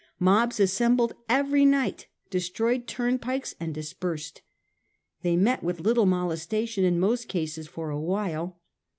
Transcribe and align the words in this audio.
Mobs 0.17 0.59
assembled 0.59 1.13
every 1.29 1.63
night, 1.63 2.07
destroyed 2.31 2.87
turnpikes, 2.87 3.53
and 3.59 3.71
dispersed. 3.71 4.41
They 5.21 5.35
met 5.35 5.61
with 5.61 5.79
little 5.81 6.07
molestation 6.07 6.83
in 6.83 6.99
most 6.99 7.27
cases 7.27 7.67
for 7.67 7.91
a 7.91 7.99
while. 8.01 8.59